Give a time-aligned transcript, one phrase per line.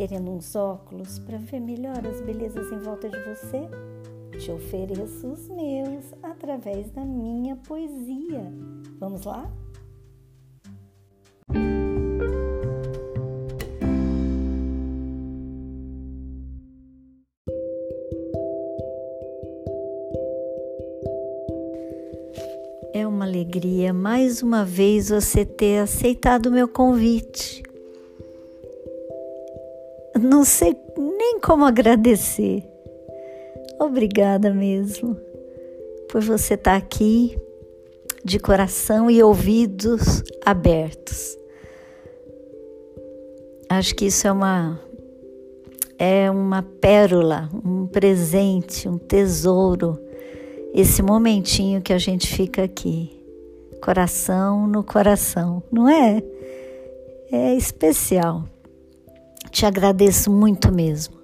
[0.00, 3.68] querendo uns óculos para ver melhor as belezas em volta de você?
[4.38, 8.50] Te ofereço os meus através da minha poesia.
[8.98, 9.46] Vamos lá?
[22.94, 27.69] É uma alegria mais uma vez você ter aceitado o meu convite.
[30.22, 32.62] Não sei nem como agradecer.
[33.80, 35.16] Obrigada mesmo
[36.10, 37.38] por você estar aqui
[38.24, 41.36] de coração e ouvidos abertos.
[43.68, 44.80] Acho que isso é uma
[45.98, 49.98] é uma pérola, um presente, um tesouro
[50.72, 53.10] esse momentinho que a gente fica aqui,
[53.82, 56.22] coração no coração, não é?
[57.32, 58.44] É especial.
[59.50, 61.14] Te agradeço muito mesmo,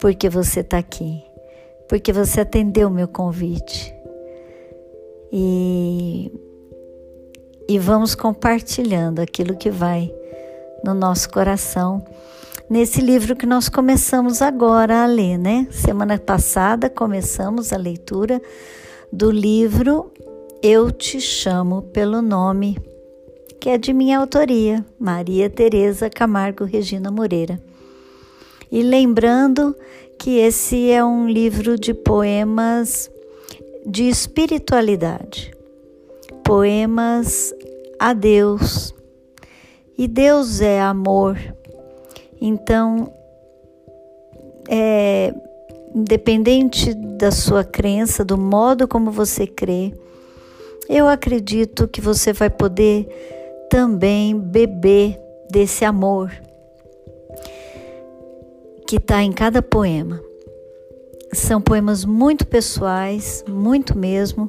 [0.00, 1.22] porque você está aqui,
[1.88, 3.94] porque você atendeu o meu convite.
[5.32, 6.30] E,
[7.68, 10.12] e vamos compartilhando aquilo que vai
[10.84, 12.04] no nosso coração
[12.68, 15.66] nesse livro que nós começamos agora a ler, né?
[15.70, 18.40] Semana passada começamos a leitura
[19.12, 20.12] do livro
[20.62, 22.78] Eu Te Chamo pelo Nome,
[23.64, 27.58] que é de minha autoria, Maria Tereza Camargo Regina Moreira.
[28.70, 29.74] E lembrando
[30.18, 33.10] que esse é um livro de poemas
[33.86, 35.50] de espiritualidade,
[36.44, 37.54] poemas
[37.98, 38.94] a Deus.
[39.96, 41.38] E Deus é amor.
[42.38, 43.10] Então,
[44.68, 45.32] é
[45.94, 49.94] independente da sua crença, do modo como você crê,
[50.86, 53.08] eu acredito que você vai poder
[53.74, 55.18] também beber
[55.50, 56.30] desse amor
[58.86, 60.22] que está em cada poema.
[61.32, 64.48] São poemas muito pessoais, muito mesmo.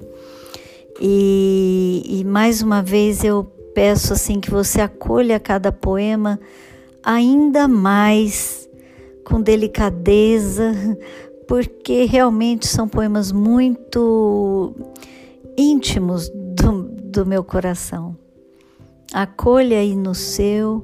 [1.01, 6.39] E, e mais uma vez eu peço assim que você acolha cada poema
[7.03, 8.69] ainda mais
[9.23, 10.71] com delicadeza,
[11.47, 14.75] porque realmente são poemas muito
[15.57, 18.14] íntimos do, do meu coração.
[19.15, 20.81] Acolha aí no seu,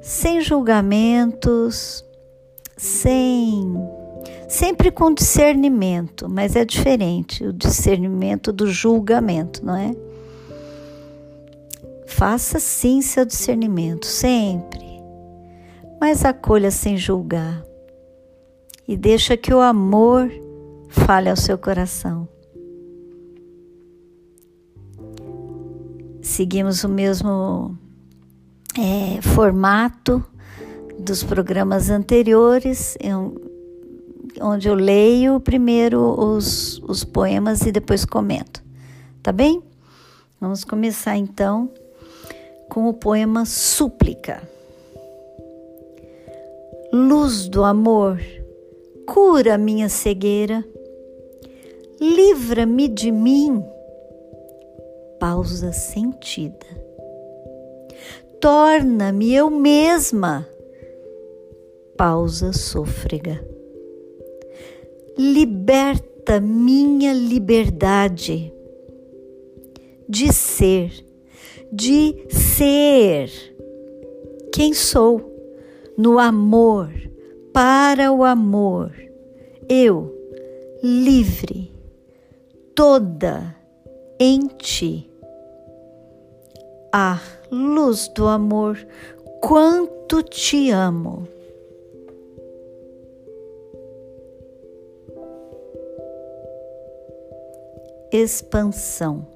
[0.00, 2.02] sem julgamentos,
[2.78, 3.76] sem
[4.48, 9.94] sempre com discernimento, mas é diferente o discernimento do julgamento, não é?
[12.06, 14.86] Faça sim seu discernimento, sempre,
[16.00, 17.62] mas acolha sem julgar
[18.88, 20.32] e deixa que o amor
[20.88, 22.26] fale ao seu coração.
[26.26, 27.78] Seguimos o mesmo
[28.76, 30.22] é, formato
[30.98, 32.98] dos programas anteriores,
[34.40, 38.60] onde eu leio primeiro os, os poemas e depois comento.
[39.22, 39.62] Tá bem?
[40.40, 41.70] Vamos começar então
[42.68, 44.42] com o poema Súplica.
[46.92, 48.20] Luz do amor
[49.06, 50.64] cura minha cegueira,
[52.00, 53.64] livra-me de mim.
[55.18, 56.66] Pausa sentida.
[58.40, 60.46] Torna-me eu mesma.
[61.96, 63.44] Pausa sôfrega.
[65.16, 68.52] Liberta minha liberdade
[70.08, 70.92] de ser,
[71.72, 73.30] de ser
[74.52, 75.20] quem sou
[75.96, 76.90] no amor
[77.52, 78.92] para o amor,
[79.68, 80.14] eu,
[80.82, 81.72] livre,
[82.74, 83.56] toda
[84.18, 85.08] em ti.
[86.92, 88.78] Ah, luz do amor,
[89.40, 91.28] quanto te amo.
[98.10, 99.26] Expansão.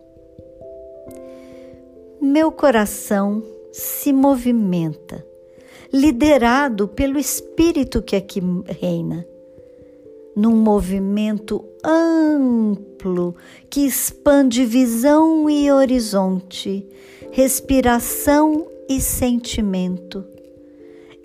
[2.20, 3.42] Meu coração
[3.72, 5.24] se movimenta
[5.92, 9.26] liderado pelo Espírito que aqui reina,
[10.34, 13.34] num movimento amplo
[13.68, 16.86] que expande visão e horizonte,
[17.30, 20.24] respiração e sentimento,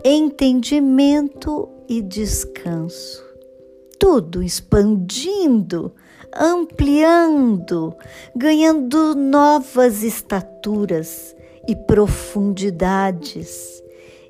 [0.03, 3.23] entendimento e descanso.
[3.99, 5.93] Tudo expandindo,
[6.33, 7.95] ampliando,
[8.35, 11.35] ganhando novas estaturas
[11.67, 13.83] e profundidades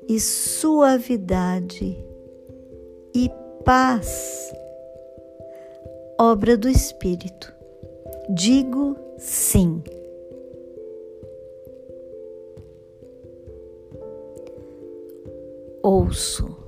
[0.08, 1.96] e suavidade
[3.14, 3.30] e
[3.64, 4.52] paz.
[6.18, 7.52] Obra do Espírito.
[8.30, 9.82] Digo sim.
[15.82, 16.66] Ouço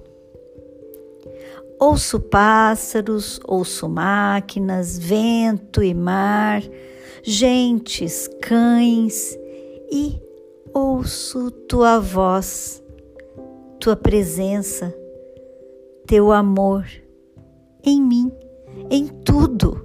[1.81, 6.61] Ouço pássaros, ouço máquinas, vento e mar,
[7.23, 9.39] gentes, cães
[9.89, 10.21] e
[10.75, 12.83] ouço tua voz,
[13.79, 14.93] tua presença,
[16.05, 16.85] teu amor
[17.85, 18.33] em mim,
[18.91, 19.85] em tudo.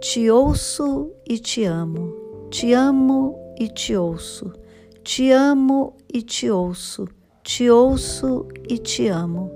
[0.00, 2.14] Te ouço e te amo,
[2.50, 4.52] te amo e te ouço,
[5.02, 7.08] te amo e te ouço,
[7.42, 9.50] te ouço e te amo.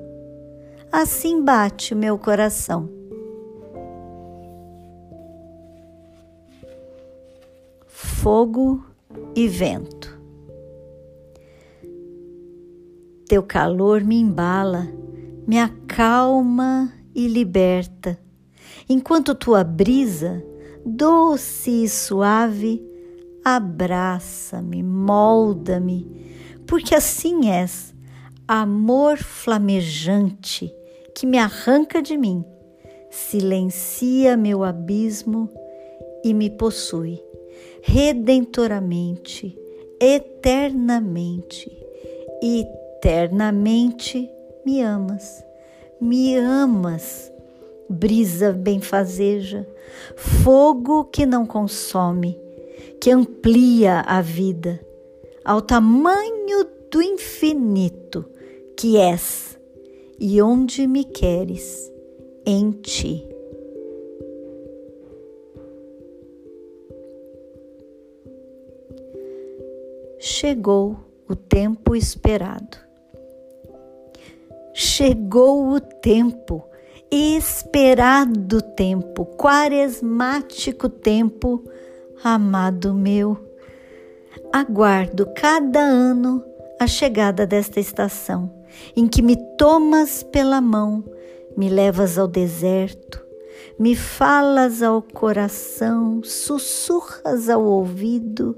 [0.91, 2.89] Assim bate meu coração.
[7.87, 8.85] Fogo
[9.35, 10.21] e vento.
[13.27, 14.89] Teu calor me embala,
[15.47, 18.19] me acalma e liberta,
[18.89, 20.43] enquanto tua brisa,
[20.85, 22.83] doce e suave,
[23.45, 26.07] abraça-me, molda-me,
[26.67, 27.95] porque assim és,
[28.47, 30.73] amor flamejante
[31.15, 32.45] que me arranca de mim,
[33.11, 35.49] silencia meu abismo
[36.25, 37.21] e me possui
[37.83, 39.57] redentoramente,
[40.01, 41.71] eternamente,
[42.43, 44.31] eternamente
[44.65, 45.45] me amas,
[46.01, 47.31] me amas,
[47.89, 49.67] brisa benfazeja,
[50.17, 52.39] fogo que não consome,
[53.01, 54.81] que amplia a vida
[55.45, 58.25] ao tamanho do infinito
[58.77, 59.59] que és
[60.19, 61.91] e onde me queres
[62.47, 63.31] em ti.
[70.21, 70.97] chegou
[71.29, 72.90] o tempo esperado.
[74.83, 76.67] Chegou o tempo,
[77.11, 81.63] esperado tempo, quaresmático tempo,
[82.25, 83.37] amado meu.
[84.51, 86.43] Aguardo cada ano
[86.81, 88.51] a chegada desta estação,
[88.97, 91.05] em que me tomas pela mão,
[91.55, 93.23] me levas ao deserto,
[93.79, 98.57] me falas ao coração, sussurras ao ouvido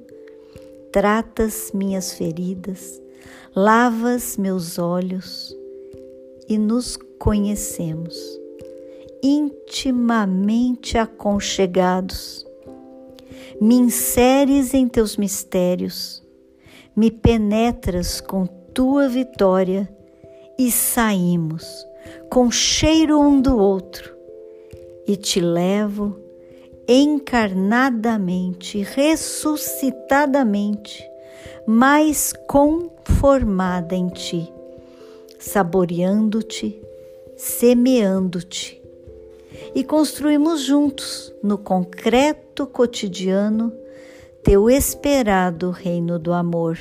[0.92, 3.02] tratas minhas feridas,
[3.56, 5.60] lavas meus olhos
[6.52, 8.14] e nos conhecemos,
[9.22, 12.46] intimamente aconchegados.
[13.58, 16.22] Me inseres em teus mistérios,
[16.94, 19.88] me penetras com tua vitória
[20.58, 21.64] e saímos
[22.28, 24.14] com cheiro um do outro
[25.06, 26.20] e te levo
[26.86, 31.02] encarnadamente, ressuscitadamente,
[31.66, 34.51] mais conformada em ti,
[35.42, 36.80] saboreando-te,
[37.36, 38.80] semeando-te.
[39.74, 43.72] E construímos juntos, no concreto cotidiano,
[44.42, 46.78] teu esperado reino do amor.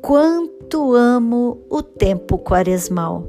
[0.00, 3.28] Quanto amo o tempo quaresmal!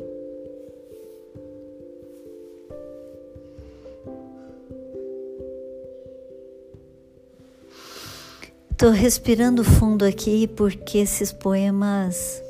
[8.72, 12.43] Estou respirando fundo aqui porque esses poemas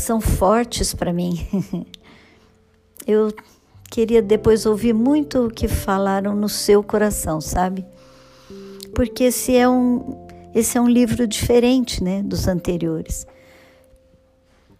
[0.00, 1.46] são fortes para mim.
[3.06, 3.32] Eu
[3.90, 7.84] queria depois ouvir muito o que falaram no seu coração, sabe?
[8.94, 13.26] Porque esse é um esse é um livro diferente, né, dos anteriores.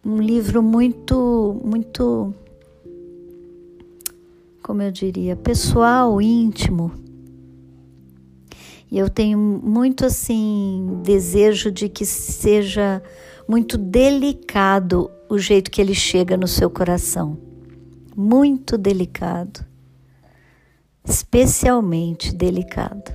[0.04, 2.34] Um livro muito muito
[4.62, 7.07] como eu diria, pessoal, íntimo
[8.90, 13.02] e eu tenho muito assim desejo de que seja
[13.46, 17.36] muito delicado o jeito que ele chega no seu coração.
[18.16, 19.64] Muito delicado.
[21.04, 23.12] Especialmente delicado.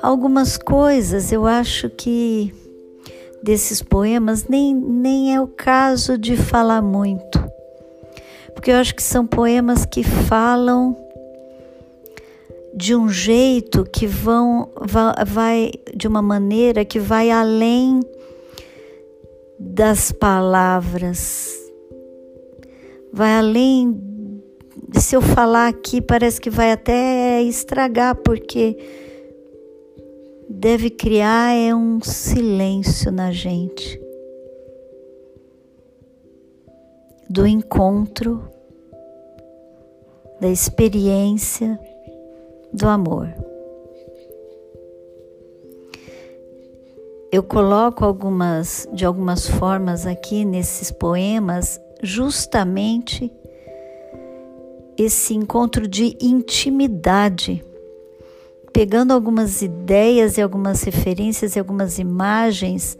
[0.00, 2.54] Algumas coisas eu acho que
[3.42, 7.42] desses poemas nem, nem é o caso de falar muito.
[8.54, 11.07] Porque eu acho que são poemas que falam
[12.78, 14.70] de um jeito que vão
[15.26, 17.98] vai de uma maneira que vai além
[19.58, 21.52] das palavras.
[23.12, 24.00] Vai além
[24.94, 28.78] se eu falar aqui parece que vai até estragar porque
[30.48, 34.00] deve criar é um silêncio na gente
[37.28, 38.48] do encontro
[40.40, 41.76] da experiência
[42.72, 43.28] do amor.
[47.30, 53.30] Eu coloco algumas de algumas formas aqui nesses poemas justamente
[54.96, 57.64] esse encontro de intimidade
[58.72, 62.96] pegando algumas ideias e algumas referências e algumas imagens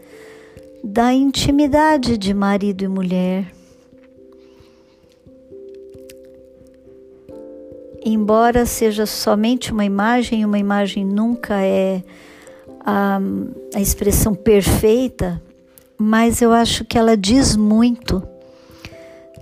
[0.83, 3.58] da intimidade de marido e mulher.
[8.03, 12.01] Embora seja somente uma imagem, uma imagem nunca é
[12.85, 13.19] a,
[13.75, 15.41] a expressão perfeita,
[15.97, 18.23] mas eu acho que ela diz muito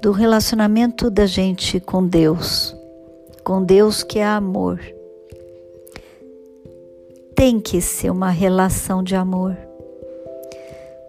[0.01, 2.75] do relacionamento da gente com Deus,
[3.43, 4.79] com Deus que é amor.
[7.35, 9.55] Tem que ser uma relação de amor.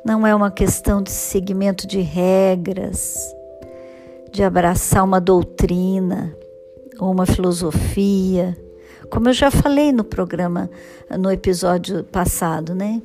[0.04, 3.34] Não é uma questão de seguimento de regras,
[4.30, 6.36] de abraçar uma doutrina
[6.98, 8.56] ou uma filosofia,
[9.10, 10.70] como eu já falei no programa,
[11.18, 13.00] no episódio passado, né?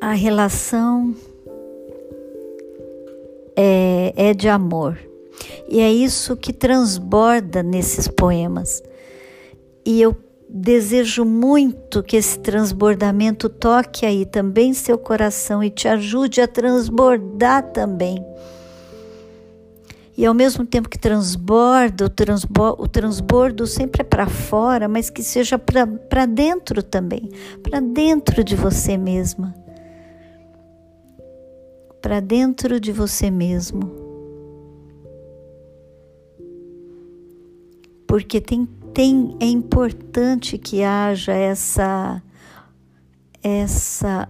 [0.00, 1.14] A relação
[3.56, 4.96] é, é de amor.
[5.68, 8.82] E é isso que transborda nesses poemas.
[9.84, 10.16] E eu
[10.48, 17.72] desejo muito que esse transbordamento toque aí também seu coração e te ajude a transbordar
[17.72, 18.24] também.
[20.18, 25.08] E ao mesmo tempo que transborda, o, transbordo, o transbordo sempre é para fora, mas
[25.08, 27.30] que seja para dentro também,
[27.62, 29.54] para dentro de você mesma.
[32.02, 34.08] Para dentro de você mesmo.
[38.08, 42.22] porque tem, tem, é importante que haja essa,
[43.42, 44.26] essa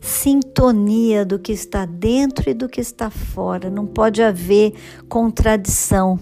[0.00, 3.68] sintonia do que está dentro e do que está fora.
[3.68, 4.74] Não pode haver
[5.08, 6.18] contradição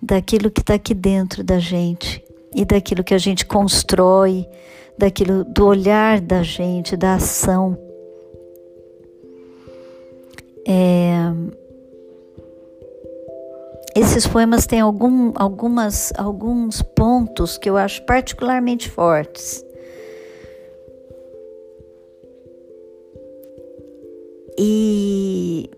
[0.00, 4.46] daquilo que está aqui dentro da gente e daquilo que a gente constrói,
[4.96, 7.78] daquilo do olhar da gente, da ação.
[10.66, 11.32] É,
[13.94, 19.64] esses poemas têm algum, algumas, alguns pontos que eu acho particularmente fortes.
[24.58, 25.70] E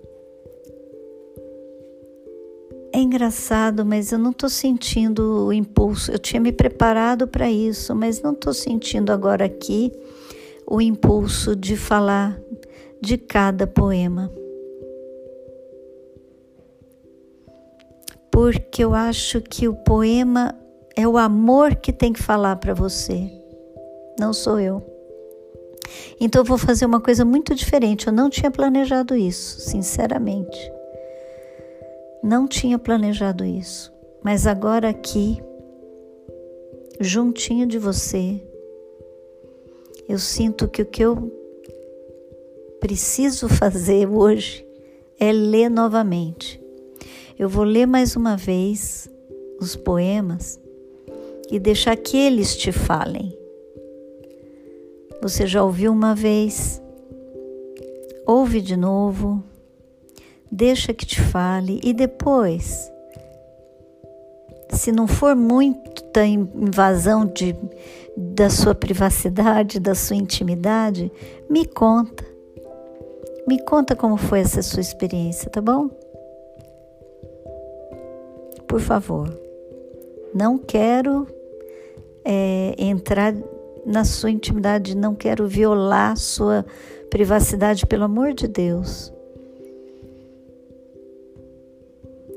[2.93, 6.11] é engraçado, mas eu não estou sentindo o impulso.
[6.13, 9.93] Eu tinha me preparado para isso, mas não estou sentindo agora aqui
[10.67, 12.41] o impulso de falar
[13.01, 14.31] de cada poema.
[18.35, 20.59] porque eu acho que o poema
[20.97, 23.31] é o amor que tem que falar para você,
[24.19, 24.94] não sou eu.
[26.21, 28.07] Então eu vou fazer uma coisa muito diferente.
[28.07, 30.73] Eu não tinha planejado isso, sinceramente.
[32.23, 33.93] Não tinha planejado isso.
[34.23, 35.43] Mas agora aqui,
[37.01, 38.43] juntinho de você,
[40.09, 41.31] eu sinto que o que eu
[42.81, 44.67] preciso fazer hoje
[45.19, 46.65] é ler novamente
[47.37, 49.11] eu vou ler mais uma vez
[49.61, 50.61] os poemas
[51.51, 53.37] e deixar que eles te falem.
[55.25, 56.83] Você já ouviu uma vez?
[58.27, 59.43] Ouve de novo,
[60.53, 62.93] deixa que te fale e depois,
[64.69, 67.57] se não for muita invasão de,
[68.15, 71.11] da sua privacidade, da sua intimidade,
[71.49, 72.23] me conta.
[73.49, 75.89] Me conta como foi essa sua experiência, tá bom?
[78.69, 79.31] por favor.
[80.35, 81.27] Não quero
[82.25, 83.33] é, entrar
[83.85, 86.65] na sua intimidade, não quero violar sua
[87.11, 89.13] privacidade, pelo amor de Deus.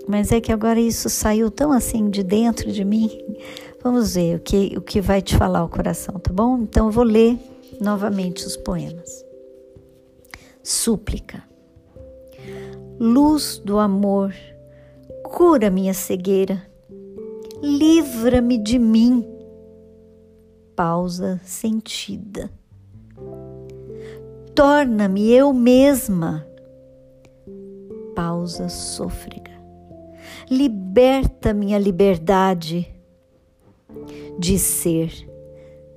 [0.07, 3.09] Mas é que agora isso saiu tão assim de dentro de mim.
[3.83, 6.59] Vamos ver o que, o que vai te falar o coração, tá bom?
[6.59, 7.37] Então eu vou ler
[7.81, 9.25] novamente os poemas.
[10.63, 11.43] Súplica.
[12.99, 14.33] Luz do amor
[15.23, 16.61] cura minha cegueira,
[17.61, 19.36] livra-me de mim.
[20.77, 22.51] Pausa sentida.
[24.53, 26.45] Torna-me eu mesma.
[28.15, 29.49] Pausa sôfrega.
[30.47, 32.87] Liberta minha liberdade
[34.37, 35.11] de ser,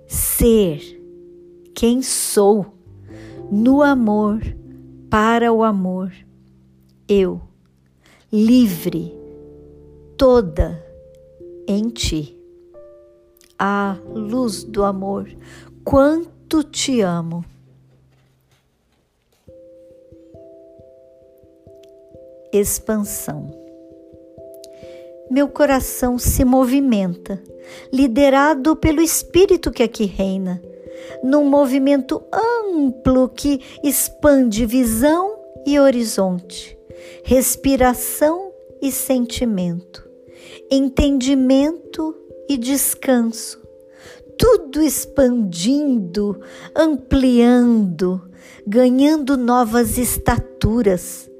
[0.07, 0.81] ser
[1.75, 2.65] quem sou,
[3.51, 4.41] no amor,
[5.11, 6.11] para o amor.
[7.07, 7.39] Eu,
[8.33, 9.15] livre
[10.17, 10.83] toda
[11.69, 12.40] em ti.
[13.63, 15.29] A luz do amor,
[15.85, 17.45] quanto te amo.
[22.51, 23.55] Expansão.
[25.31, 27.39] Meu coração se movimenta,
[27.93, 30.63] liderado pelo Espírito que aqui reina,
[31.23, 36.79] num movimento amplo que expande visão e horizonte,
[37.25, 40.09] respiração e sentimento,
[40.71, 42.20] entendimento
[42.51, 43.63] e descanso,
[44.37, 46.41] tudo expandindo,
[46.75, 48.29] ampliando,
[48.67, 51.31] ganhando novas estaturas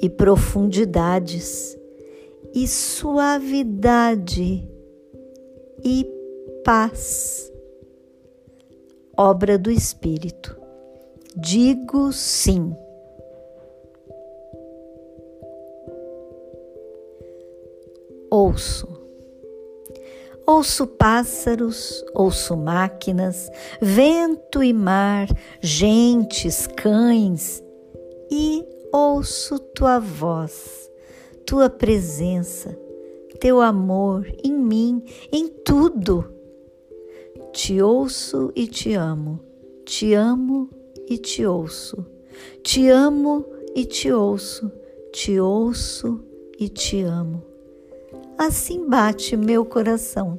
[0.00, 1.76] e profundidades,
[2.54, 3.86] e suavidade
[5.84, 6.10] e
[6.64, 7.52] paz.
[9.14, 10.58] Obra do Espírito.
[11.36, 12.74] Digo sim.
[18.30, 18.95] Ouço.
[20.48, 23.50] Ouço pássaros, ouço máquinas,
[23.82, 25.26] vento e mar,
[25.60, 27.60] gentes, cães
[28.30, 30.88] e ouço tua voz,
[31.44, 32.78] tua presença,
[33.40, 36.32] teu amor em mim, em tudo.
[37.52, 39.40] Te ouço e te amo,
[39.84, 40.70] te amo
[41.08, 42.06] e te ouço,
[42.62, 44.70] te amo e te ouço,
[45.12, 46.24] te ouço
[46.56, 47.55] e te amo.
[48.38, 50.38] Assim bate meu coração.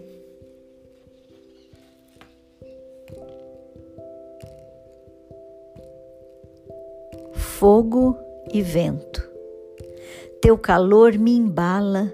[7.33, 8.15] Fogo
[8.53, 9.27] e vento.
[10.41, 12.13] Teu calor me embala,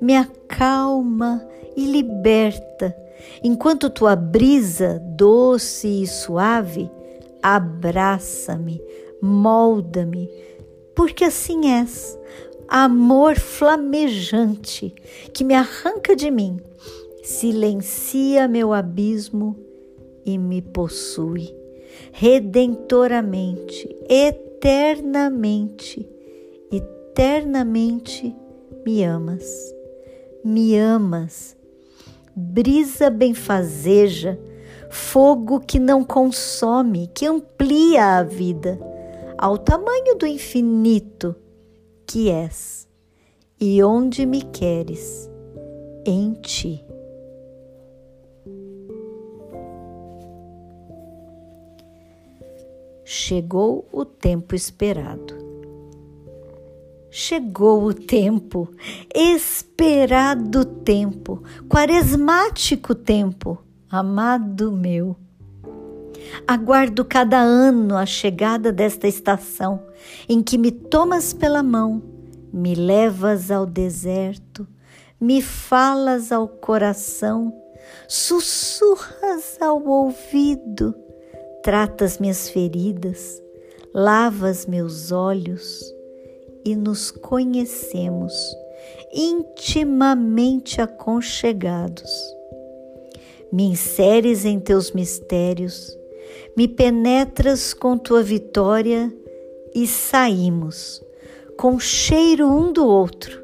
[0.00, 2.94] me acalma e liberta,
[3.42, 6.90] enquanto tua brisa doce e suave
[7.42, 8.80] abraça-me,
[9.20, 10.30] molda-me,
[10.94, 12.16] porque assim és,
[12.74, 14.94] amor flamejante
[15.34, 16.58] que me arranca de mim,
[17.22, 19.54] silencia meu abismo
[20.24, 21.54] e me possui
[22.12, 26.08] redentoramente, eternamente,
[26.72, 28.34] eternamente
[28.86, 29.74] me amas.
[30.42, 31.54] Me amas,
[32.34, 34.40] brisa benfazeja,
[34.88, 38.80] fogo que não consome, que amplia a vida
[39.36, 41.36] ao tamanho do infinito
[42.12, 42.86] que és
[43.58, 45.30] e onde me queres,
[46.04, 46.84] em ti.
[53.02, 55.34] Chegou o tempo esperado.
[57.10, 58.68] Chegou o tempo,
[59.14, 63.58] esperado tempo, quaresmático tempo,
[63.88, 65.16] amado meu.
[66.46, 69.86] Aguardo cada ano a chegada desta estação
[70.28, 72.02] em que me tomas pela mão,
[72.52, 74.66] me levas ao deserto,
[75.20, 77.52] me falas ao coração,
[78.08, 80.94] sussurras ao ouvido,
[81.62, 83.42] tratas minhas feridas,
[83.94, 85.82] lavas meus olhos
[86.64, 88.32] e nos conhecemos
[89.12, 92.10] intimamente aconchegados.
[93.52, 95.96] Me inseres em teus mistérios
[96.56, 99.12] me penetras com tua vitória
[99.74, 101.02] e saímos,
[101.56, 103.42] com cheiro um do outro,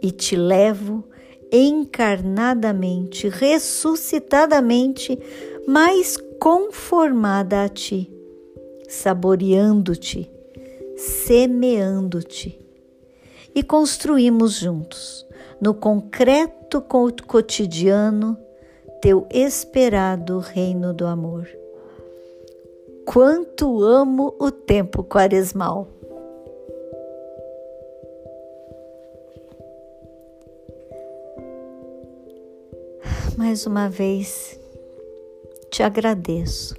[0.00, 1.04] e te levo
[1.52, 5.18] encarnadamente, ressuscitadamente,
[5.66, 8.10] mais conformada a ti,
[8.88, 10.30] saboreando-te,
[10.96, 12.58] semeando-te.
[13.54, 15.26] E construímos juntos,
[15.60, 16.82] no concreto
[17.26, 18.38] cotidiano,
[19.02, 21.59] teu esperado reino do amor
[23.12, 25.88] quanto amo o tempo quaresmal.
[33.36, 34.56] Mais uma vez,
[35.72, 36.76] te agradeço.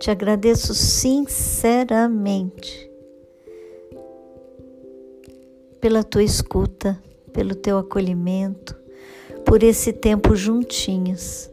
[0.00, 2.90] Te agradeço sinceramente
[5.82, 6.98] pela tua escuta,
[7.30, 8.74] pelo teu acolhimento,
[9.44, 11.50] por esse tempo juntinhos.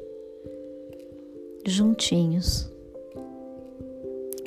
[1.66, 2.74] Juntinhos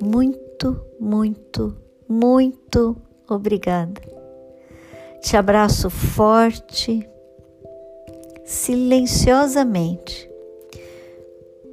[0.03, 1.77] muito, muito,
[2.09, 2.97] muito
[3.29, 4.01] obrigada.
[5.21, 7.09] Te abraço forte,
[8.45, 10.31] silenciosamente,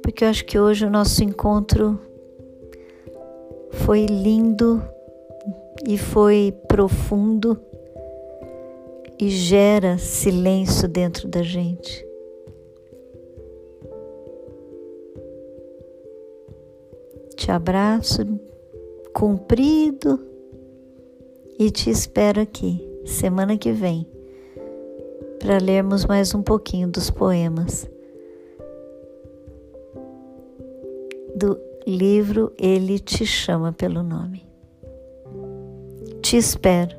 [0.02, 2.00] porque eu acho que hoje o nosso encontro
[3.72, 4.82] foi lindo
[5.86, 7.60] e foi profundo
[9.18, 12.04] e gera silêncio dentro da gente.
[17.36, 18.22] Te abraço
[19.12, 20.18] comprido
[21.58, 24.06] e te espero aqui semana que vem
[25.38, 27.88] para lermos mais um pouquinho dos poemas
[31.36, 34.44] do livro Ele Te Chama pelo Nome.
[36.22, 36.96] Te espero.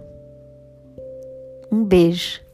[1.71, 2.46] Um beijo.